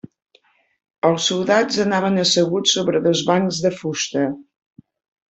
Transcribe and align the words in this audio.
Els 1.09 1.27
soldats 1.31 1.77
anaven 1.83 2.17
asseguts 2.21 2.73
sobre 2.79 3.03
dos 3.09 3.21
bancs 3.29 3.61
de 3.67 3.73
fusta. 3.83 4.25